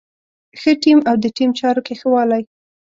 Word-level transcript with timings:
ښه 0.59 0.71
ټيم 0.83 0.99
او 1.09 1.15
د 1.23 1.25
ټيم 1.37 1.49
چارو 1.59 1.81
کې 1.87 1.93
ښه 1.99 2.07
والی. 2.13 2.43